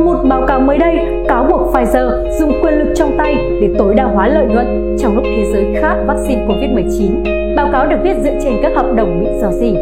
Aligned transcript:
Một 0.00 0.24
báo 0.28 0.46
cáo 0.46 0.60
mới 0.60 0.78
đây 0.78 0.96
cáo 1.28 1.46
buộc 1.50 1.74
Pfizer 1.74 2.30
dùng 2.38 2.52
quyền 2.62 2.74
lực 2.74 2.92
trong 2.96 3.14
tay 3.18 3.34
để 3.60 3.70
tối 3.78 3.94
đa 3.94 4.04
hóa 4.04 4.28
lợi 4.28 4.46
nhuận 4.46 4.96
trong 4.98 5.14
lúc 5.16 5.24
thế 5.36 5.44
giới 5.52 5.64
khát 5.80 6.04
vaccine 6.06 6.46
COVID-19. 6.46 7.56
Báo 7.56 7.68
cáo 7.72 7.86
được 7.86 7.96
viết 8.02 8.14
dựa 8.22 8.38
trên 8.42 8.54
các 8.62 8.72
hợp 8.76 8.92
đồng 8.96 9.20
bị 9.20 9.26
dò 9.40 9.52
dỉ. 9.52 9.74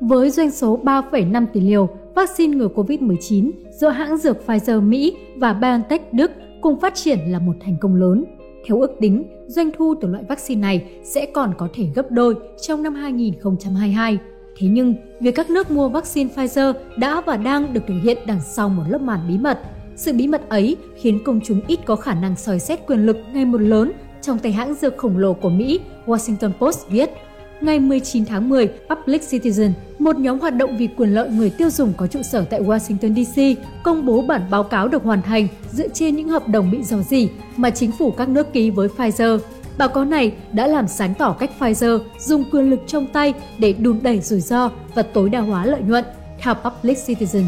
Với 0.00 0.30
doanh 0.30 0.50
số 0.50 0.78
3,5 0.84 1.46
tỷ 1.52 1.60
liều 1.60 1.88
vaccine 2.14 2.56
ngừa 2.56 2.68
COVID-19 2.68 3.50
do 3.70 3.90
hãng 3.90 4.16
dược 4.16 4.36
Pfizer 4.46 4.82
Mỹ 4.82 5.16
và 5.36 5.52
BioNTech 5.52 6.12
Đức 6.12 6.30
cùng 6.60 6.80
phát 6.80 6.94
triển 6.94 7.18
là 7.18 7.38
một 7.38 7.54
thành 7.60 7.76
công 7.80 7.94
lớn. 7.94 8.24
Theo 8.68 8.80
ước 8.80 8.90
tính, 9.00 9.24
doanh 9.46 9.70
thu 9.78 9.94
từ 10.00 10.08
loại 10.08 10.24
vaccine 10.28 10.60
này 10.60 10.84
sẽ 11.02 11.26
còn 11.26 11.54
có 11.58 11.68
thể 11.74 11.86
gấp 11.94 12.10
đôi 12.10 12.34
trong 12.60 12.82
năm 12.82 12.94
2022. 12.94 14.18
Thế 14.56 14.68
nhưng, 14.68 14.94
việc 15.20 15.34
các 15.34 15.50
nước 15.50 15.70
mua 15.70 15.88
vaccine 15.88 16.30
Pfizer 16.36 16.72
đã 16.96 17.20
và 17.20 17.36
đang 17.36 17.72
được 17.72 17.80
thực 17.88 17.94
hiện 18.02 18.18
đằng 18.26 18.40
sau 18.40 18.68
một 18.68 18.82
lớp 18.88 19.00
màn 19.00 19.20
bí 19.28 19.38
mật. 19.38 19.58
Sự 19.96 20.12
bí 20.12 20.28
mật 20.28 20.48
ấy 20.48 20.76
khiến 20.96 21.20
công 21.24 21.40
chúng 21.44 21.60
ít 21.66 21.78
có 21.86 21.96
khả 21.96 22.14
năng 22.14 22.36
soi 22.36 22.58
xét 22.58 22.86
quyền 22.86 23.06
lực 23.06 23.16
ngày 23.32 23.44
một 23.44 23.60
lớn 23.60 23.92
trong 24.22 24.38
tay 24.38 24.52
hãng 24.52 24.74
dược 24.74 24.96
khổng 24.96 25.18
lồ 25.18 25.34
của 25.34 25.50
Mỹ, 25.50 25.80
Washington 26.06 26.52
Post 26.60 26.88
viết– 26.88 27.10
Ngày 27.60 27.80
19 27.80 28.24
tháng 28.24 28.48
10, 28.48 28.68
Public 28.88 29.22
Citizen, 29.22 29.70
một 29.98 30.18
nhóm 30.18 30.38
hoạt 30.40 30.56
động 30.56 30.76
vì 30.76 30.88
quyền 30.96 31.14
lợi 31.14 31.28
người 31.30 31.50
tiêu 31.50 31.70
dùng 31.70 31.92
có 31.96 32.06
trụ 32.06 32.22
sở 32.22 32.44
tại 32.50 32.62
Washington 32.62 33.24
DC, 33.24 33.62
công 33.82 34.06
bố 34.06 34.22
bản 34.22 34.42
báo 34.50 34.64
cáo 34.64 34.88
được 34.88 35.02
hoàn 35.02 35.22
thành 35.22 35.48
dựa 35.72 35.88
trên 35.88 36.16
những 36.16 36.28
hợp 36.28 36.48
đồng 36.48 36.70
bị 36.70 36.82
dò 36.82 36.96
dỉ 36.98 37.28
mà 37.56 37.70
chính 37.70 37.92
phủ 37.92 38.10
các 38.10 38.28
nước 38.28 38.52
ký 38.52 38.70
với 38.70 38.88
Pfizer. 38.88 39.38
Báo 39.78 39.88
cáo 39.88 40.04
này 40.04 40.32
đã 40.52 40.66
làm 40.66 40.88
sáng 40.88 41.14
tỏ 41.14 41.32
cách 41.32 41.50
Pfizer 41.58 42.00
dùng 42.18 42.44
quyền 42.52 42.70
lực 42.70 42.80
trong 42.86 43.06
tay 43.06 43.34
để 43.58 43.72
đùn 43.72 43.98
đẩy 44.02 44.20
rủi 44.20 44.40
ro 44.40 44.70
và 44.94 45.02
tối 45.02 45.28
đa 45.30 45.40
hóa 45.40 45.66
lợi 45.66 45.80
nhuận, 45.80 46.04
theo 46.38 46.54
Public 46.54 46.98
Citizen. 47.06 47.44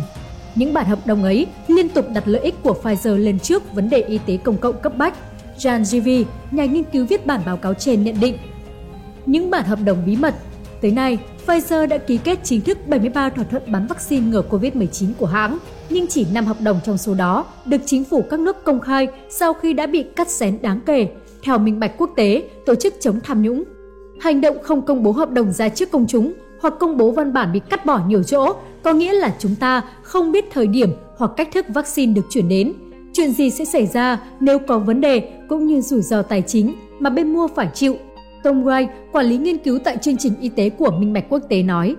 Những 0.54 0.74
bản 0.74 0.86
hợp 0.86 1.06
đồng 1.06 1.22
ấy 1.22 1.46
liên 1.68 1.88
tục 1.88 2.06
đặt 2.14 2.28
lợi 2.28 2.42
ích 2.42 2.62
của 2.62 2.76
Pfizer 2.82 3.16
lên 3.16 3.38
trước 3.38 3.74
vấn 3.74 3.90
đề 3.90 4.00
y 4.00 4.18
tế 4.26 4.36
công 4.36 4.56
cộng 4.56 4.80
cấp 4.80 4.98
bách. 4.98 5.14
Jan 5.58 5.84
Givi, 5.84 6.24
nhà 6.50 6.64
nghiên 6.64 6.84
cứu 6.84 7.06
viết 7.06 7.26
bản 7.26 7.40
báo 7.46 7.56
cáo 7.56 7.74
trên 7.74 8.04
nhận 8.04 8.20
định 8.20 8.36
những 9.30 9.50
bản 9.50 9.64
hợp 9.64 9.78
đồng 9.84 9.98
bí 10.06 10.16
mật. 10.16 10.34
Tới 10.80 10.90
nay, 10.90 11.18
Pfizer 11.46 11.88
đã 11.88 11.98
ký 11.98 12.18
kết 12.24 12.38
chính 12.42 12.60
thức 12.60 12.78
73 12.88 13.30
thỏa 13.30 13.44
thuận 13.44 13.62
bán 13.72 13.86
vaccine 13.86 14.26
ngừa 14.26 14.42
COVID-19 14.50 15.06
của 15.18 15.26
hãng, 15.26 15.58
nhưng 15.90 16.06
chỉ 16.06 16.26
5 16.32 16.44
hợp 16.44 16.60
đồng 16.60 16.80
trong 16.84 16.98
số 16.98 17.14
đó 17.14 17.44
được 17.64 17.80
chính 17.86 18.04
phủ 18.04 18.22
các 18.30 18.40
nước 18.40 18.64
công 18.64 18.80
khai 18.80 19.08
sau 19.28 19.54
khi 19.54 19.72
đã 19.72 19.86
bị 19.86 20.02
cắt 20.02 20.28
xén 20.28 20.58
đáng 20.62 20.80
kể, 20.86 21.08
theo 21.42 21.58
Minh 21.58 21.80
Bạch 21.80 21.92
Quốc 21.98 22.10
tế, 22.16 22.42
tổ 22.66 22.74
chức 22.74 22.94
chống 23.00 23.20
tham 23.24 23.42
nhũng. 23.42 23.64
Hành 24.20 24.40
động 24.40 24.56
không 24.62 24.82
công 24.82 25.02
bố 25.02 25.12
hợp 25.12 25.30
đồng 25.30 25.52
ra 25.52 25.68
trước 25.68 25.90
công 25.90 26.06
chúng 26.06 26.32
hoặc 26.60 26.74
công 26.80 26.96
bố 26.96 27.10
văn 27.10 27.32
bản 27.32 27.52
bị 27.52 27.60
cắt 27.70 27.86
bỏ 27.86 28.00
nhiều 28.06 28.22
chỗ 28.22 28.52
có 28.82 28.92
nghĩa 28.92 29.12
là 29.12 29.34
chúng 29.38 29.56
ta 29.56 29.82
không 30.02 30.32
biết 30.32 30.44
thời 30.52 30.66
điểm 30.66 30.92
hoặc 31.16 31.30
cách 31.36 31.48
thức 31.52 31.66
vaccine 31.68 32.12
được 32.12 32.26
chuyển 32.30 32.48
đến. 32.48 32.72
Chuyện 33.12 33.32
gì 33.32 33.50
sẽ 33.50 33.64
xảy 33.64 33.86
ra 33.86 34.20
nếu 34.40 34.58
có 34.58 34.78
vấn 34.78 35.00
đề 35.00 35.32
cũng 35.48 35.66
như 35.66 35.80
rủi 35.80 36.02
ro 36.02 36.22
tài 36.22 36.42
chính 36.42 36.74
mà 36.98 37.10
bên 37.10 37.32
mua 37.32 37.48
phải 37.48 37.68
chịu 37.74 37.96
Tom 38.42 38.64
Wright, 38.64 38.86
quản 39.12 39.26
lý 39.26 39.36
nghiên 39.36 39.58
cứu 39.58 39.78
tại 39.84 39.96
chương 39.96 40.16
trình 40.16 40.32
y 40.40 40.48
tế 40.48 40.70
của 40.70 40.90
Minh 40.90 41.12
Bạch 41.12 41.24
Quốc 41.28 41.38
tế 41.48 41.62
nói, 41.62 41.96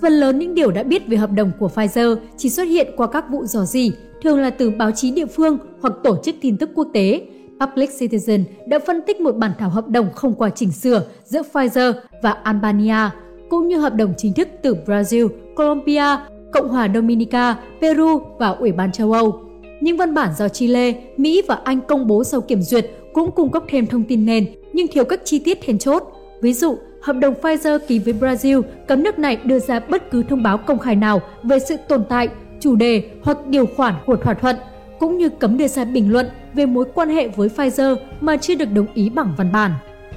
phần 0.00 0.12
lớn 0.12 0.38
những 0.38 0.54
điều 0.54 0.70
đã 0.70 0.82
biết 0.82 1.06
về 1.06 1.16
hợp 1.16 1.30
đồng 1.32 1.50
của 1.58 1.70
Pfizer 1.74 2.16
chỉ 2.36 2.50
xuất 2.50 2.64
hiện 2.64 2.88
qua 2.96 3.06
các 3.06 3.24
vụ 3.30 3.44
dò 3.44 3.64
dỉ, 3.64 3.92
thường 4.22 4.40
là 4.40 4.50
từ 4.50 4.70
báo 4.70 4.90
chí 4.90 5.10
địa 5.10 5.26
phương 5.26 5.58
hoặc 5.80 5.94
tổ 6.04 6.16
chức 6.24 6.34
tin 6.40 6.56
tức 6.56 6.70
quốc 6.74 6.88
tế. 6.92 7.26
Public 7.60 7.90
Citizen 7.90 8.44
đã 8.66 8.78
phân 8.86 9.02
tích 9.06 9.20
một 9.20 9.36
bản 9.36 9.52
thảo 9.58 9.70
hợp 9.70 9.88
đồng 9.88 10.12
không 10.14 10.34
qua 10.34 10.50
chỉnh 10.50 10.72
sửa 10.72 11.02
giữa 11.24 11.42
Pfizer 11.52 11.92
và 12.22 12.30
Albania, 12.30 13.10
cũng 13.50 13.68
như 13.68 13.78
hợp 13.78 13.94
đồng 13.94 14.14
chính 14.16 14.32
thức 14.32 14.48
từ 14.62 14.76
Brazil, 14.86 15.28
Colombia, 15.56 16.16
Cộng 16.52 16.68
hòa 16.68 16.88
Dominica, 16.94 17.56
Peru 17.80 18.20
và 18.38 18.48
Ủy 18.48 18.72
ban 18.72 18.92
châu 18.92 19.12
Âu. 19.12 19.40
Những 19.80 19.96
văn 19.96 20.14
bản 20.14 20.30
do 20.38 20.48
Chile, 20.48 20.94
Mỹ 21.16 21.42
và 21.48 21.60
Anh 21.64 21.80
công 21.80 22.06
bố 22.06 22.24
sau 22.24 22.40
kiểm 22.40 22.62
duyệt 22.62 22.90
cũng 23.12 23.30
cung 23.30 23.50
cấp 23.50 23.62
thêm 23.68 23.86
thông 23.86 24.04
tin 24.04 24.26
nền 24.26 24.46
nhưng 24.78 24.88
thiếu 24.88 25.04
các 25.04 25.20
chi 25.24 25.38
tiết 25.38 25.58
then 25.66 25.78
chốt. 25.78 26.02
Ví 26.40 26.52
dụ, 26.52 26.78
hợp 27.02 27.12
đồng 27.12 27.34
Pfizer 27.42 27.78
ký 27.78 27.98
với 27.98 28.14
Brazil 28.14 28.62
cấm 28.88 29.02
nước 29.02 29.18
này 29.18 29.38
đưa 29.44 29.58
ra 29.58 29.80
bất 29.80 30.10
cứ 30.10 30.22
thông 30.22 30.42
báo 30.42 30.58
công 30.58 30.78
khai 30.78 30.96
nào 30.96 31.20
về 31.42 31.58
sự 31.58 31.76
tồn 31.88 32.04
tại, 32.08 32.28
chủ 32.60 32.76
đề 32.76 33.02
hoặc 33.22 33.46
điều 33.46 33.66
khoản 33.66 33.94
của 34.06 34.16
thỏa 34.16 34.34
thuận, 34.34 34.56
cũng 34.98 35.18
như 35.18 35.28
cấm 35.28 35.58
đưa 35.58 35.68
ra 35.68 35.84
bình 35.84 36.12
luận 36.12 36.28
về 36.54 36.66
mối 36.66 36.84
quan 36.94 37.08
hệ 37.08 37.28
với 37.28 37.48
Pfizer 37.56 37.96
mà 38.20 38.36
chưa 38.36 38.54
được 38.54 38.72
đồng 38.72 38.86
ý 38.94 39.10
bằng 39.10 39.34
văn 39.36 39.52
bản. 39.52 39.72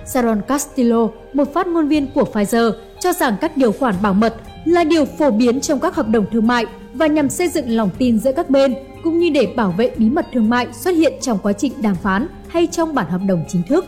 Sharon 0.05 0.41
Castillo, 0.47 1.07
một 1.33 1.53
phát 1.53 1.67
ngôn 1.67 1.87
viên 1.87 2.07
của 2.15 2.25
Pfizer, 2.33 2.71
cho 2.99 3.13
rằng 3.13 3.35
các 3.41 3.57
điều 3.57 3.71
khoản 3.71 3.95
bảo 4.01 4.13
mật 4.13 4.35
là 4.65 4.83
điều 4.83 5.05
phổ 5.05 5.31
biến 5.31 5.61
trong 5.61 5.79
các 5.79 5.95
hợp 5.95 6.09
đồng 6.09 6.25
thương 6.31 6.47
mại 6.47 6.65
và 6.93 7.07
nhằm 7.07 7.29
xây 7.29 7.47
dựng 7.47 7.69
lòng 7.69 7.89
tin 7.97 8.19
giữa 8.19 8.31
các 8.31 8.49
bên, 8.49 8.73
cũng 9.03 9.19
như 9.19 9.29
để 9.29 9.47
bảo 9.55 9.73
vệ 9.77 9.91
bí 9.97 10.09
mật 10.09 10.25
thương 10.33 10.49
mại 10.49 10.67
xuất 10.73 10.91
hiện 10.91 11.13
trong 11.21 11.37
quá 11.43 11.53
trình 11.53 11.73
đàm 11.81 11.95
phán 11.95 12.27
hay 12.47 12.67
trong 12.67 12.95
bản 12.95 13.07
hợp 13.09 13.21
đồng 13.27 13.43
chính 13.47 13.63
thức. 13.63 13.85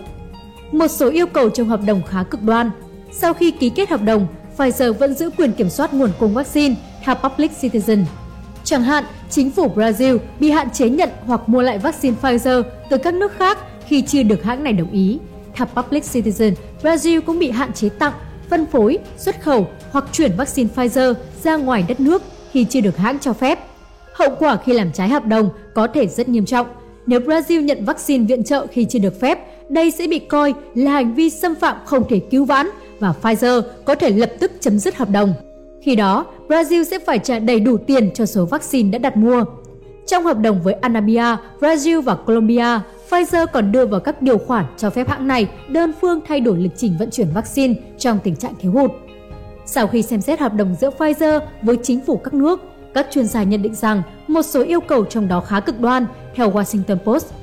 Một 0.73 0.87
số 0.87 1.09
yêu 1.09 1.27
cầu 1.27 1.49
trong 1.49 1.67
hợp 1.67 1.79
đồng 1.85 2.01
khá 2.03 2.23
cực 2.23 2.43
đoan. 2.43 2.71
Sau 3.11 3.33
khi 3.33 3.51
ký 3.51 3.69
kết 3.69 3.89
hợp 3.89 4.01
đồng, 4.03 4.27
Pfizer 4.57 4.93
vẫn 4.93 5.13
giữ 5.13 5.29
quyền 5.37 5.51
kiểm 5.51 5.69
soát 5.69 5.93
nguồn 5.93 6.11
cung 6.19 6.33
vaccine 6.33 6.75
theo 7.03 7.15
Public 7.15 7.51
Citizen. 7.61 8.03
Chẳng 8.63 8.83
hạn, 8.83 9.03
chính 9.29 9.51
phủ 9.51 9.71
Brazil 9.75 10.17
bị 10.39 10.51
hạn 10.51 10.69
chế 10.69 10.89
nhận 10.89 11.09
hoặc 11.25 11.49
mua 11.49 11.61
lại 11.61 11.77
vaccine 11.77 12.15
Pfizer 12.21 12.63
từ 12.89 12.97
các 12.97 13.13
nước 13.13 13.31
khác 13.37 13.57
khi 13.87 14.01
chưa 14.01 14.23
được 14.23 14.43
hãng 14.43 14.63
này 14.63 14.73
đồng 14.73 14.91
ý. 14.91 15.19
Theo 15.55 15.67
Public 15.75 16.03
Citizen, 16.03 16.53
Brazil 16.83 17.21
cũng 17.21 17.39
bị 17.39 17.51
hạn 17.51 17.73
chế 17.73 17.89
tặng, 17.89 18.13
phân 18.49 18.65
phối, 18.65 18.97
xuất 19.17 19.41
khẩu 19.41 19.67
hoặc 19.91 20.05
chuyển 20.11 20.31
vaccine 20.37 20.69
Pfizer 20.75 21.13
ra 21.43 21.55
ngoài 21.55 21.85
đất 21.87 21.99
nước 21.99 22.21
khi 22.51 22.65
chưa 22.69 22.81
được 22.81 22.97
hãng 22.97 23.19
cho 23.19 23.33
phép. 23.33 23.59
Hậu 24.13 24.35
quả 24.39 24.57
khi 24.65 24.73
làm 24.73 24.91
trái 24.91 25.09
hợp 25.09 25.25
đồng 25.25 25.49
có 25.73 25.87
thể 25.87 26.07
rất 26.07 26.29
nghiêm 26.29 26.45
trọng. 26.45 26.67
Nếu 27.05 27.19
Brazil 27.19 27.61
nhận 27.61 27.85
vaccine 27.85 28.25
viện 28.25 28.43
trợ 28.43 28.67
khi 28.71 28.85
chưa 28.85 28.99
được 28.99 29.19
phép, 29.21 29.39
đây 29.69 29.91
sẽ 29.91 30.07
bị 30.07 30.19
coi 30.19 30.53
là 30.75 30.91
hành 30.91 31.13
vi 31.13 31.29
xâm 31.29 31.55
phạm 31.55 31.77
không 31.85 32.03
thể 32.09 32.19
cứu 32.19 32.45
vãn 32.45 32.69
và 32.99 33.13
Pfizer 33.21 33.61
có 33.85 33.95
thể 33.95 34.09
lập 34.09 34.31
tức 34.39 34.51
chấm 34.59 34.79
dứt 34.79 34.95
hợp 34.95 35.09
đồng. 35.09 35.33
Khi 35.81 35.95
đó, 35.95 36.25
Brazil 36.47 36.83
sẽ 36.83 36.99
phải 36.99 37.19
trả 37.19 37.39
đầy 37.39 37.59
đủ 37.59 37.77
tiền 37.77 38.11
cho 38.13 38.25
số 38.25 38.45
vaccine 38.45 38.89
đã 38.91 38.97
đặt 38.97 39.17
mua. 39.17 39.45
Trong 40.07 40.23
hợp 40.23 40.39
đồng 40.39 40.61
với 40.61 40.73
Anambia, 40.73 41.35
Brazil 41.59 42.01
và 42.01 42.15
Colombia, 42.15 42.79
Pfizer 43.09 43.47
còn 43.47 43.71
đưa 43.71 43.85
vào 43.85 43.99
các 43.99 44.21
điều 44.21 44.37
khoản 44.37 44.65
cho 44.77 44.89
phép 44.89 45.09
hãng 45.09 45.27
này 45.27 45.47
đơn 45.69 45.91
phương 46.01 46.19
thay 46.27 46.39
đổi 46.39 46.57
lịch 46.57 46.71
trình 46.77 46.95
vận 46.99 47.09
chuyển 47.11 47.27
vaccine 47.33 47.73
trong 47.97 48.19
tình 48.23 48.35
trạng 48.35 48.53
thiếu 48.61 48.71
hụt. 48.71 48.91
Sau 49.65 49.87
khi 49.87 50.01
xem 50.01 50.21
xét 50.21 50.39
hợp 50.39 50.53
đồng 50.53 50.75
giữa 50.81 50.89
Pfizer 50.97 51.39
với 51.61 51.77
chính 51.83 51.99
phủ 51.99 52.17
các 52.17 52.33
nước, 52.33 52.61
các 52.93 53.07
chuyên 53.11 53.25
gia 53.25 53.43
nhận 53.43 53.61
định 53.61 53.75
rằng 53.75 54.01
một 54.27 54.41
số 54.41 54.63
yêu 54.63 54.79
cầu 54.79 55.05
trong 55.05 55.27
đó 55.27 55.39
khá 55.39 55.59
cực 55.59 55.79
đoan, 55.79 56.05
theo 56.35 56.51
Washington 56.51 56.97
Post. 56.97 57.33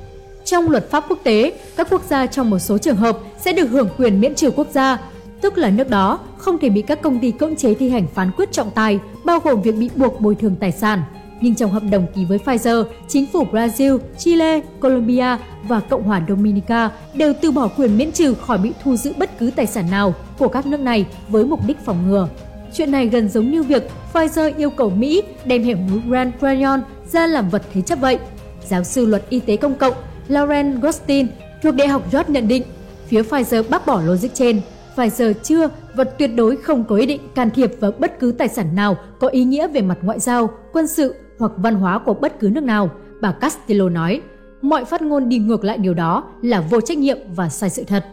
Trong 0.45 0.69
luật 0.69 0.89
pháp 0.89 1.05
quốc 1.09 1.19
tế, 1.23 1.53
các 1.77 1.87
quốc 1.89 2.01
gia 2.09 2.25
trong 2.25 2.49
một 2.49 2.59
số 2.59 2.77
trường 2.77 2.95
hợp 2.95 3.17
sẽ 3.39 3.53
được 3.53 3.65
hưởng 3.65 3.89
quyền 3.97 4.21
miễn 4.21 4.35
trừ 4.35 4.51
quốc 4.51 4.67
gia, 4.71 4.97
tức 5.41 5.57
là 5.57 5.69
nước 5.69 5.89
đó 5.89 6.19
không 6.37 6.57
thể 6.57 6.69
bị 6.69 6.81
các 6.81 7.01
công 7.01 7.19
ty 7.19 7.31
cưỡng 7.31 7.55
chế 7.55 7.73
thi 7.73 7.89
hành 7.89 8.07
phán 8.13 8.31
quyết 8.37 8.51
trọng 8.51 8.71
tài, 8.71 8.99
bao 9.25 9.39
gồm 9.39 9.61
việc 9.61 9.75
bị 9.77 9.89
buộc 9.95 10.21
bồi 10.21 10.35
thường 10.35 10.55
tài 10.59 10.71
sản. 10.71 11.03
Nhưng 11.41 11.55
trong 11.55 11.71
hợp 11.71 11.83
đồng 11.91 12.07
ký 12.15 12.25
với 12.25 12.39
Pfizer, 12.45 12.83
chính 13.07 13.25
phủ 13.25 13.45
Brazil, 13.51 13.99
Chile, 14.17 14.61
Colombia 14.79 15.37
và 15.67 15.79
Cộng 15.79 16.03
hòa 16.03 16.21
Dominica 16.29 16.89
đều 17.13 17.33
từ 17.41 17.51
bỏ 17.51 17.67
quyền 17.77 17.97
miễn 17.97 18.11
trừ 18.11 18.33
khỏi 18.33 18.57
bị 18.57 18.71
thu 18.83 18.95
giữ 18.95 19.13
bất 19.17 19.39
cứ 19.39 19.51
tài 19.55 19.67
sản 19.67 19.91
nào 19.91 20.13
của 20.37 20.47
các 20.47 20.65
nước 20.65 20.79
này 20.79 21.05
với 21.29 21.45
mục 21.45 21.67
đích 21.67 21.77
phòng 21.85 22.09
ngừa. 22.09 22.27
Chuyện 22.73 22.91
này 22.91 23.07
gần 23.07 23.29
giống 23.29 23.51
như 23.51 23.63
việc 23.63 23.89
Pfizer 24.13 24.51
yêu 24.57 24.69
cầu 24.69 24.89
Mỹ 24.89 25.23
đem 25.45 25.63
hẻm 25.63 25.91
núi 25.91 26.01
Grand 26.07 26.33
Canyon 26.41 26.81
ra 27.11 27.27
làm 27.27 27.49
vật 27.49 27.61
thế 27.73 27.81
chấp 27.81 27.99
vậy. 27.99 28.19
Giáo 28.67 28.83
sư 28.83 29.05
luật 29.05 29.29
y 29.29 29.39
tế 29.39 29.57
công 29.57 29.75
cộng 29.75 29.93
Lauren 30.31 30.79
Gostin 30.79 31.27
thuộc 31.63 31.75
Đại 31.75 31.87
học 31.87 32.13
York 32.13 32.29
nhận 32.29 32.47
định, 32.47 32.63
phía 33.07 33.21
Pfizer 33.21 33.63
bác 33.69 33.85
bỏ 33.85 34.01
logic 34.05 34.29
trên. 34.33 34.61
Pfizer 34.95 35.33
chưa 35.33 35.69
và 35.95 36.03
tuyệt 36.03 36.31
đối 36.35 36.57
không 36.57 36.83
có 36.83 36.95
ý 36.95 37.05
định 37.05 37.21
can 37.35 37.49
thiệp 37.49 37.71
vào 37.79 37.91
bất 37.99 38.19
cứ 38.19 38.31
tài 38.31 38.47
sản 38.47 38.75
nào 38.75 38.97
có 39.19 39.27
ý 39.27 39.43
nghĩa 39.43 39.67
về 39.67 39.81
mặt 39.81 39.97
ngoại 40.01 40.19
giao, 40.19 40.49
quân 40.73 40.87
sự 40.87 41.15
hoặc 41.39 41.51
văn 41.57 41.75
hóa 41.75 41.99
của 41.99 42.13
bất 42.13 42.39
cứ 42.39 42.49
nước 42.49 42.63
nào, 42.63 42.89
bà 43.21 43.31
Castillo 43.31 43.89
nói. 43.89 44.21
Mọi 44.61 44.85
phát 44.85 45.01
ngôn 45.01 45.29
đi 45.29 45.37
ngược 45.37 45.63
lại 45.63 45.77
điều 45.77 45.93
đó 45.93 46.23
là 46.41 46.61
vô 46.61 46.81
trách 46.81 46.97
nhiệm 46.97 47.17
và 47.35 47.49
sai 47.49 47.69
sự 47.69 47.83
thật. 47.83 48.05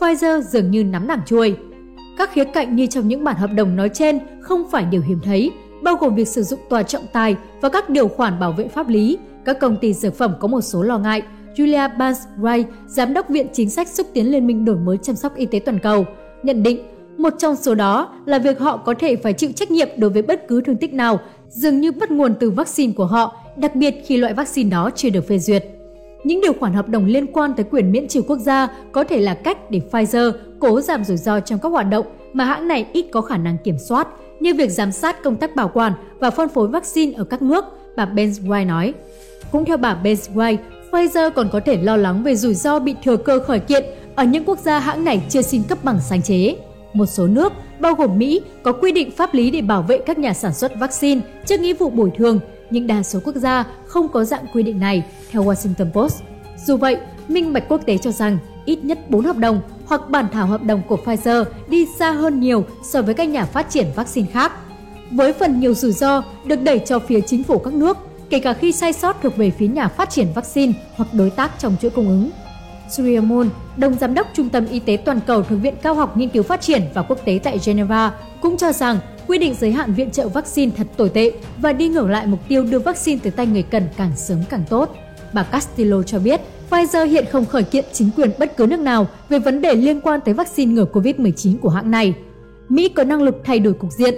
Pfizer 0.00 0.40
dường 0.40 0.70
như 0.70 0.84
nắm 0.84 1.06
đảng 1.06 1.20
chuôi. 1.26 1.56
Các 2.18 2.32
khía 2.32 2.44
cạnh 2.44 2.76
như 2.76 2.86
trong 2.86 3.08
những 3.08 3.24
bản 3.24 3.36
hợp 3.36 3.50
đồng 3.54 3.76
nói 3.76 3.88
trên 3.88 4.18
không 4.40 4.70
phải 4.70 4.84
điều 4.84 5.02
hiếm 5.02 5.20
thấy, 5.24 5.50
bao 5.82 5.94
gồm 5.94 6.14
việc 6.14 6.28
sử 6.28 6.42
dụng 6.42 6.60
tòa 6.70 6.82
trọng 6.82 7.06
tài 7.12 7.36
và 7.60 7.68
các 7.68 7.90
điều 7.90 8.08
khoản 8.08 8.40
bảo 8.40 8.52
vệ 8.52 8.68
pháp 8.68 8.88
lý. 8.88 9.18
Các 9.44 9.58
công 9.60 9.76
ty 9.76 9.94
dược 9.94 10.14
phẩm 10.14 10.34
có 10.40 10.48
một 10.48 10.60
số 10.60 10.82
lo 10.82 10.98
ngại. 10.98 11.22
Julia 11.58 11.88
Barnes 11.98 12.22
Wright, 12.40 12.64
Giám 12.86 13.14
đốc 13.14 13.28
Viện 13.28 13.46
Chính 13.52 13.70
sách 13.70 13.88
xúc 13.88 14.06
tiến 14.14 14.32
Liên 14.32 14.46
minh 14.46 14.64
đổi 14.64 14.76
mới 14.76 14.98
chăm 15.02 15.16
sóc 15.16 15.36
y 15.36 15.46
tế 15.46 15.58
toàn 15.58 15.78
cầu, 15.78 16.06
nhận 16.42 16.62
định 16.62 16.82
một 17.16 17.34
trong 17.38 17.56
số 17.56 17.74
đó 17.74 18.14
là 18.26 18.38
việc 18.38 18.58
họ 18.58 18.76
có 18.76 18.94
thể 18.98 19.16
phải 19.16 19.32
chịu 19.32 19.50
trách 19.52 19.70
nhiệm 19.70 19.88
đối 19.96 20.10
với 20.10 20.22
bất 20.22 20.48
cứ 20.48 20.60
thương 20.60 20.76
tích 20.76 20.94
nào, 20.94 21.20
dường 21.48 21.80
như 21.80 21.92
bắt 21.92 22.10
nguồn 22.10 22.34
từ 22.40 22.50
vaccine 22.50 22.92
của 22.92 23.04
họ, 23.04 23.36
đặc 23.56 23.74
biệt 23.74 23.94
khi 24.06 24.16
loại 24.16 24.34
vaccine 24.34 24.70
đó 24.70 24.90
chưa 24.96 25.10
được 25.10 25.28
phê 25.28 25.38
duyệt. 25.38 25.64
những 26.24 26.40
điều 26.40 26.52
khoản 26.52 26.72
hợp 26.72 26.88
đồng 26.88 27.06
liên 27.06 27.26
quan 27.32 27.54
tới 27.54 27.66
quyền 27.70 27.92
miễn 27.92 28.08
trừ 28.08 28.22
quốc 28.22 28.38
gia 28.38 28.68
có 28.92 29.04
thể 29.04 29.20
là 29.20 29.34
cách 29.34 29.70
để 29.70 29.80
Pfizer 29.90 30.32
cố 30.60 30.80
giảm 30.80 31.04
rủi 31.04 31.16
ro 31.16 31.40
trong 31.40 31.58
các 31.58 31.68
hoạt 31.68 31.86
động 31.90 32.06
mà 32.32 32.44
hãng 32.44 32.68
này 32.68 32.86
ít 32.92 33.06
có 33.12 33.20
khả 33.20 33.36
năng 33.36 33.58
kiểm 33.64 33.78
soát, 33.78 34.08
như 34.40 34.54
việc 34.54 34.70
giám 34.70 34.92
sát 34.92 35.22
công 35.22 35.36
tác 35.36 35.56
bảo 35.56 35.70
quản 35.74 35.92
và 36.18 36.30
phân 36.30 36.48
phối 36.48 36.68
vaccine 36.68 37.12
ở 37.12 37.24
các 37.24 37.42
nước, 37.42 37.64
bà 37.96 38.06
Benzway 38.06 38.66
nói. 38.66 38.94
Cũng 39.52 39.64
theo 39.64 39.76
bà 39.76 40.00
Pfizer 40.90 41.30
còn 41.30 41.48
có 41.52 41.60
thể 41.60 41.76
lo 41.76 41.96
lắng 41.96 42.22
về 42.22 42.36
rủi 42.36 42.54
ro 42.54 42.78
bị 42.78 42.94
thừa 43.04 43.16
cơ 43.16 43.40
khởi 43.46 43.58
kiện 43.58 43.84
ở 44.14 44.24
những 44.24 44.44
quốc 44.44 44.58
gia 44.58 44.78
hãng 44.78 45.04
này 45.04 45.22
chưa 45.28 45.42
xin 45.42 45.62
cấp 45.62 45.78
bằng 45.84 45.98
sáng 46.08 46.22
chế. 46.22 46.56
Một 46.92 47.06
số 47.06 47.26
nước, 47.26 47.52
bao 47.80 47.94
gồm 47.94 48.18
Mỹ, 48.18 48.40
có 48.62 48.72
quy 48.72 48.92
định 48.92 49.10
pháp 49.10 49.34
lý 49.34 49.50
để 49.50 49.62
bảo 49.62 49.82
vệ 49.82 49.98
các 49.98 50.18
nhà 50.18 50.34
sản 50.34 50.54
xuất 50.54 50.72
vaccine 50.80 51.20
trước 51.46 51.60
nghĩa 51.60 51.74
vụ 51.74 51.90
bồi 51.90 52.10
thường, 52.16 52.40
nhưng 52.70 52.86
đa 52.86 53.02
số 53.02 53.20
quốc 53.24 53.36
gia 53.36 53.64
không 53.86 54.08
có 54.08 54.24
dạng 54.24 54.46
quy 54.52 54.62
định 54.62 54.80
này, 54.80 55.04
theo 55.30 55.44
Washington 55.44 55.92
Post. 55.92 56.22
Dù 56.66 56.76
vậy, 56.76 56.96
Minh 57.28 57.52
Bạch 57.52 57.68
Quốc 57.68 57.80
tế 57.86 57.98
cho 57.98 58.10
rằng 58.10 58.38
ít 58.64 58.84
nhất 58.84 59.10
4 59.10 59.24
hợp 59.24 59.36
đồng 59.36 59.60
hoặc 59.86 60.10
bản 60.10 60.26
thảo 60.32 60.46
hợp 60.46 60.62
đồng 60.62 60.82
của 60.88 60.98
Pfizer 61.04 61.44
đi 61.68 61.86
xa 61.98 62.10
hơn 62.10 62.40
nhiều 62.40 62.64
so 62.82 63.02
với 63.02 63.14
các 63.14 63.28
nhà 63.28 63.44
phát 63.44 63.70
triển 63.70 63.86
vaccine 63.94 64.28
khác. 64.32 64.52
Với 65.10 65.32
phần 65.32 65.60
nhiều 65.60 65.74
rủi 65.74 65.92
ro 65.92 66.22
được 66.44 66.62
đẩy 66.62 66.78
cho 66.78 66.98
phía 66.98 67.20
chính 67.20 67.42
phủ 67.42 67.58
các 67.58 67.74
nước, 67.74 67.96
kể 68.30 68.38
cả 68.38 68.52
khi 68.52 68.72
sai 68.72 68.92
sót 68.92 69.22
thuộc 69.22 69.36
về 69.36 69.50
phía 69.50 69.66
nhà 69.66 69.88
phát 69.88 70.10
triển 70.10 70.26
vaccine 70.34 70.72
hoặc 70.96 71.08
đối 71.12 71.30
tác 71.30 71.50
trong 71.58 71.76
chuỗi 71.80 71.90
cung 71.90 72.08
ứng. 72.08 72.30
Surya 72.90 73.20
Moon, 73.20 73.48
đồng 73.76 73.94
giám 73.94 74.14
đốc 74.14 74.26
Trung 74.34 74.48
tâm 74.48 74.66
Y 74.66 74.78
tế 74.78 74.96
Toàn 75.04 75.20
cầu 75.26 75.42
thuộc 75.42 75.58
Viện 75.62 75.74
Cao 75.82 75.94
học 75.94 76.16
Nghiên 76.16 76.28
cứu 76.28 76.42
Phát 76.42 76.60
triển 76.60 76.82
và 76.94 77.02
Quốc 77.02 77.18
tế 77.24 77.40
tại 77.42 77.58
Geneva, 77.66 78.12
cũng 78.40 78.56
cho 78.56 78.72
rằng 78.72 78.98
quy 79.26 79.38
định 79.38 79.54
giới 79.54 79.72
hạn 79.72 79.94
viện 79.94 80.10
trợ 80.10 80.28
vaccine 80.28 80.72
thật 80.76 80.86
tồi 80.96 81.08
tệ 81.08 81.32
và 81.58 81.72
đi 81.72 81.88
ngược 81.88 82.06
lại 82.06 82.26
mục 82.26 82.40
tiêu 82.48 82.64
đưa 82.64 82.78
vaccine 82.78 83.20
tới 83.22 83.30
tay 83.30 83.46
người 83.46 83.62
cần 83.62 83.88
càng 83.96 84.12
sớm 84.16 84.38
càng 84.50 84.64
tốt. 84.68 84.94
Bà 85.32 85.42
Castillo 85.42 86.02
cho 86.02 86.18
biết, 86.18 86.40
Pfizer 86.70 87.04
hiện 87.04 87.24
không 87.32 87.46
khởi 87.46 87.62
kiện 87.62 87.84
chính 87.92 88.10
quyền 88.16 88.30
bất 88.38 88.56
cứ 88.56 88.66
nước 88.66 88.80
nào 88.80 89.06
về 89.28 89.38
vấn 89.38 89.60
đề 89.60 89.74
liên 89.74 90.00
quan 90.00 90.20
tới 90.20 90.34
vaccine 90.34 90.72
ngừa 90.72 90.86
COVID-19 90.92 91.58
của 91.58 91.68
hãng 91.68 91.90
này. 91.90 92.14
Mỹ 92.68 92.88
có 92.88 93.04
năng 93.04 93.22
lực 93.22 93.34
thay 93.44 93.58
đổi 93.58 93.74
cục 93.74 93.90
diện. 93.92 94.14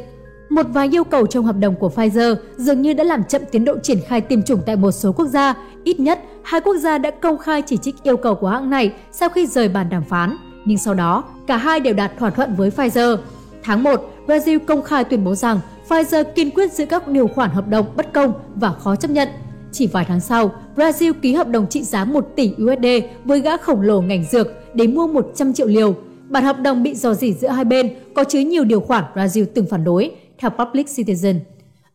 Một 0.50 0.66
vài 0.72 0.88
yêu 0.92 1.04
cầu 1.04 1.26
trong 1.26 1.44
hợp 1.44 1.56
đồng 1.60 1.74
của 1.74 1.88
Pfizer 1.88 2.34
dường 2.56 2.82
như 2.82 2.92
đã 2.92 3.04
làm 3.04 3.24
chậm 3.24 3.42
tiến 3.52 3.64
độ 3.64 3.78
triển 3.78 3.98
khai 4.06 4.20
tiêm 4.20 4.42
chủng 4.42 4.60
tại 4.66 4.76
một 4.76 4.90
số 4.90 5.12
quốc 5.12 5.26
gia. 5.26 5.54
Ít 5.84 6.00
nhất, 6.00 6.20
hai 6.42 6.60
quốc 6.60 6.76
gia 6.76 6.98
đã 6.98 7.10
công 7.10 7.38
khai 7.38 7.62
chỉ 7.62 7.76
trích 7.76 8.02
yêu 8.02 8.16
cầu 8.16 8.34
của 8.34 8.48
hãng 8.48 8.70
này 8.70 8.92
sau 9.12 9.28
khi 9.28 9.46
rời 9.46 9.68
bàn 9.68 9.86
đàm 9.90 10.04
phán. 10.04 10.36
Nhưng 10.64 10.78
sau 10.78 10.94
đó, 10.94 11.24
cả 11.46 11.56
hai 11.56 11.80
đều 11.80 11.94
đạt 11.94 12.18
thỏa 12.18 12.30
thuận 12.30 12.54
với 12.54 12.70
Pfizer. 12.70 13.16
Tháng 13.62 13.82
1, 13.82 14.10
Brazil 14.26 14.58
công 14.58 14.82
khai 14.82 15.04
tuyên 15.04 15.24
bố 15.24 15.34
rằng 15.34 15.60
Pfizer 15.88 16.24
kiên 16.24 16.50
quyết 16.50 16.72
giữ 16.72 16.86
các 16.86 17.08
điều 17.08 17.28
khoản 17.28 17.50
hợp 17.50 17.68
đồng 17.68 17.86
bất 17.96 18.12
công 18.12 18.32
và 18.54 18.72
khó 18.72 18.96
chấp 18.96 19.10
nhận. 19.10 19.28
Chỉ 19.72 19.86
vài 19.86 20.04
tháng 20.08 20.20
sau, 20.20 20.52
Brazil 20.76 21.12
ký 21.12 21.34
hợp 21.34 21.48
đồng 21.48 21.66
trị 21.66 21.82
giá 21.82 22.04
1 22.04 22.28
tỷ 22.36 22.54
USD 22.62 22.86
với 23.24 23.40
gã 23.40 23.56
khổng 23.56 23.80
lồ 23.80 24.00
ngành 24.00 24.24
dược 24.24 24.48
để 24.74 24.86
mua 24.86 25.06
100 25.06 25.52
triệu 25.52 25.66
liều. 25.66 25.94
Bản 26.28 26.44
hợp 26.44 26.56
đồng 26.60 26.82
bị 26.82 26.94
dò 26.94 27.14
dỉ 27.14 27.32
giữa 27.32 27.48
hai 27.48 27.64
bên 27.64 27.94
có 28.14 28.24
chứa 28.24 28.38
nhiều 28.38 28.64
điều 28.64 28.80
khoản 28.80 29.04
Brazil 29.14 29.44
từng 29.54 29.66
phản 29.70 29.84
đối, 29.84 30.12
theo 30.40 30.50
Public 30.50 30.86
Citizen. 30.86 31.34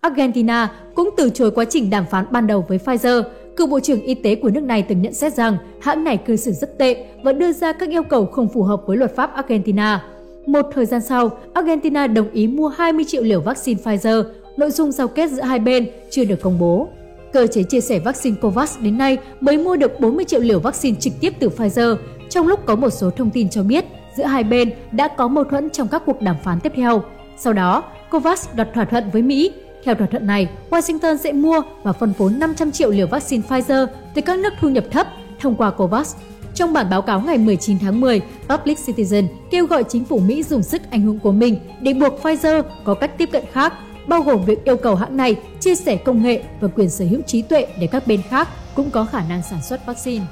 Argentina 0.02 0.72
cũng 0.96 1.10
từ 1.18 1.30
chối 1.30 1.52
quá 1.52 1.66
trình 1.70 1.90
đàm 1.90 2.06
phán 2.06 2.26
ban 2.32 2.48
đầu 2.48 2.66
với 2.68 2.78
Pfizer. 2.86 3.24
Cựu 3.58 3.68
Bộ 3.68 3.80
trưởng 3.80 4.02
Y 4.02 4.14
tế 4.14 4.36
của 4.36 4.50
nước 4.50 4.64
này 4.64 4.82
từng 4.82 5.02
nhận 5.02 5.14
xét 5.14 5.34
rằng 5.34 5.58
hãng 5.82 6.04
này 6.04 6.18
cư 6.18 6.36
xử 6.36 6.52
rất 6.52 6.78
tệ 6.78 7.06
và 7.24 7.34
đưa 7.34 7.54
ra 7.54 7.74
các 7.74 7.90
yêu 7.90 8.04
cầu 8.04 8.26
không 8.26 8.48
phù 8.48 8.64
hợp 8.64 8.82
với 8.88 8.98
luật 8.98 9.16
pháp 9.16 9.34
Argentina. 9.34 10.04
Một 10.46 10.66
thời 10.74 10.86
gian 10.86 11.02
sau, 11.02 11.30
Argentina 11.54 12.08
đồng 12.08 12.32
ý 12.32 12.48
mua 12.48 12.68
20 12.68 13.06
triệu 13.08 13.24
liều 13.24 13.42
vaccine 13.42 13.82
Pfizer. 13.84 14.24
Nội 14.58 14.72
dung 14.72 14.92
giao 14.92 15.08
kết 15.08 15.32
giữa 15.32 15.42
hai 15.42 15.60
bên 15.60 15.90
chưa 16.10 16.26
được 16.26 16.42
công 16.42 16.60
bố. 16.60 16.88
Cơ 17.34 17.48
chế 17.48 17.64
chia 17.64 17.82
sẻ 17.82 18.00
vaccine 18.00 18.36
COVAX 18.42 18.78
đến 18.80 18.98
nay 18.98 19.18
mới 19.42 19.58
mua 19.58 19.76
được 19.76 20.00
40 20.00 20.26
triệu 20.26 20.40
liều 20.40 20.60
vaccine 20.60 20.98
trực 21.00 21.14
tiếp 21.20 21.34
từ 21.40 21.50
Pfizer, 21.50 21.96
trong 22.30 22.48
lúc 22.48 22.66
có 22.66 22.76
một 22.76 22.90
số 22.90 23.10
thông 23.10 23.30
tin 23.30 23.50
cho 23.50 23.64
biết 23.64 23.86
giữa 24.18 24.24
hai 24.24 24.44
bên 24.44 24.72
đã 24.92 25.08
có 25.08 25.28
mâu 25.28 25.44
thuẫn 25.44 25.70
trong 25.70 25.88
các 25.88 26.04
cuộc 26.06 26.22
đàm 26.22 26.36
phán 26.44 26.60
tiếp 26.60 26.72
theo. 26.76 27.04
Sau 27.38 27.54
đó, 27.54 27.84
COVAX 28.16 28.48
đặt 28.56 28.68
thỏa 28.74 28.86
thuận 28.86 29.10
với 29.10 29.22
Mỹ. 29.22 29.52
Theo 29.84 29.96
thỏa 29.96 30.08
thuận 30.08 30.28
này, 30.28 30.50
Washington 30.70 31.18
sẽ 31.18 31.32
mua 31.32 31.62
và 31.84 31.94
phân 31.94 32.14
phối 32.14 32.32
500 32.32 32.72
triệu 32.72 32.90
liều 32.90 33.08
vaccine 33.08 33.44
Pfizer 33.50 33.88
từ 34.14 34.22
các 34.22 34.40
nước 34.40 34.54
thu 34.62 34.70
nhập 34.70 34.84
thấp 34.92 35.08
thông 35.40 35.56
qua 35.56 35.72
COVAX 35.72 36.16
trong 36.54 36.74
bản 36.74 36.90
báo 36.90 37.02
cáo 37.02 37.22
ngày 37.22 37.38
19 37.38 37.80
tháng 37.80 38.02
10, 38.02 38.22
Public 38.50 38.78
Citizen 38.78 39.28
kêu 39.52 39.66
gọi 39.66 39.84
chính 39.84 40.06
phủ 40.06 40.20
Mỹ 40.20 40.44
dùng 40.44 40.64
sức 40.64 40.82
ảnh 40.92 41.02
hưởng 41.02 41.20
của 41.20 41.32
mình 41.32 41.60
để 41.82 41.94
buộc 41.94 42.22
Pfizer 42.22 42.64
có 42.84 42.94
cách 42.94 43.18
tiếp 43.18 43.30
cận 43.32 43.44
khác, 43.52 43.74
bao 44.08 44.22
gồm 44.22 44.46
việc 44.46 44.64
yêu 44.64 44.78
cầu 44.78 44.96
hãng 44.96 45.18
này 45.18 45.36
chia 45.60 45.76
sẻ 45.76 45.96
công 45.96 46.24
nghệ 46.24 46.44
và 46.60 46.68
quyền 46.68 46.90
sở 46.90 47.06
hữu 47.10 47.22
trí 47.22 47.42
tuệ 47.42 47.68
để 47.80 47.88
các 47.88 48.08
bên 48.08 48.22
khác 48.30 48.48
cũng 48.76 48.90
có 48.90 49.06
khả 49.06 49.24
năng 49.30 49.42
sản 49.42 49.60
xuất 49.62 49.86
vaccine. 49.86 50.26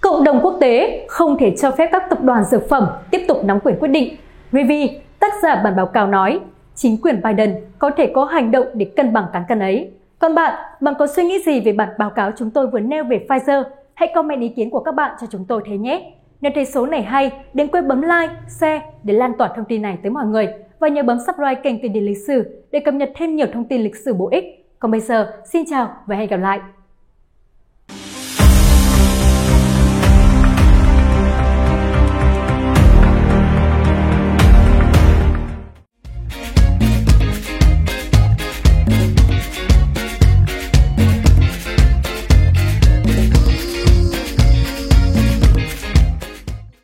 Cộng 0.00 0.24
đồng 0.24 0.40
quốc 0.42 0.58
tế 0.60 1.06
không 1.08 1.36
thể 1.40 1.56
cho 1.60 1.70
phép 1.70 1.88
các 1.92 2.02
tập 2.10 2.22
đoàn 2.22 2.44
dược 2.50 2.68
phẩm 2.68 2.86
tiếp 3.10 3.24
tục 3.28 3.44
nắm 3.44 3.58
quyền 3.60 3.76
quyết 3.80 3.88
định. 3.88 4.16
Review 4.52 4.88
tác 5.20 5.32
giả 5.42 5.60
bản 5.64 5.76
báo 5.76 5.86
cáo 5.86 6.06
nói, 6.06 6.40
chính 6.74 6.96
quyền 7.02 7.22
Biden 7.22 7.54
có 7.78 7.90
thể 7.90 8.12
có 8.14 8.24
hành 8.24 8.50
động 8.50 8.66
để 8.74 8.86
cân 8.96 9.12
bằng 9.12 9.26
cán 9.32 9.42
cân 9.48 9.58
ấy. 9.58 9.90
Còn 10.18 10.34
bạn, 10.34 10.54
bạn 10.80 10.94
có 10.98 11.06
suy 11.06 11.24
nghĩ 11.24 11.42
gì 11.46 11.60
về 11.60 11.72
bản 11.72 11.88
báo 11.98 12.10
cáo 12.10 12.30
chúng 12.36 12.50
tôi 12.50 12.66
vừa 12.66 12.80
nêu 12.80 13.04
về 13.04 13.26
Pfizer 13.28 13.62
Hãy 13.94 14.12
comment 14.14 14.40
ý 14.40 14.48
kiến 14.48 14.70
của 14.70 14.80
các 14.80 14.94
bạn 14.94 15.16
cho 15.20 15.26
chúng 15.30 15.44
tôi 15.44 15.62
thấy 15.66 15.78
nhé. 15.78 16.12
Nếu 16.40 16.52
thấy 16.54 16.64
số 16.64 16.86
này 16.86 17.02
hay, 17.02 17.32
đừng 17.54 17.68
quên 17.68 17.88
bấm 17.88 18.02
like, 18.02 18.34
share 18.48 18.80
để 19.02 19.14
lan 19.14 19.32
tỏa 19.38 19.48
thông 19.56 19.64
tin 19.64 19.82
này 19.82 19.98
tới 20.02 20.10
mọi 20.10 20.26
người 20.26 20.48
và 20.78 20.88
nhớ 20.88 21.02
bấm 21.02 21.18
subscribe 21.18 21.54
kênh 21.54 21.82
Tiền 21.82 21.92
Điển 21.92 22.04
Lịch 22.04 22.26
Sử 22.26 22.64
để 22.70 22.80
cập 22.80 22.94
nhật 22.94 23.12
thêm 23.16 23.36
nhiều 23.36 23.46
thông 23.52 23.64
tin 23.64 23.82
lịch 23.82 23.96
sử 23.96 24.14
bổ 24.14 24.28
ích. 24.28 24.44
Còn 24.78 24.90
bây 24.90 25.00
giờ, 25.00 25.32
xin 25.44 25.64
chào 25.70 25.88
và 26.06 26.16
hẹn 26.16 26.28
gặp 26.28 26.36
lại! 26.36 26.60